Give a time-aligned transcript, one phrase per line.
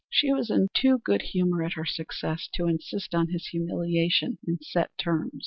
[0.09, 4.57] She was in too good humor at her success to insist on his humiliation in
[4.59, 5.39] set terms.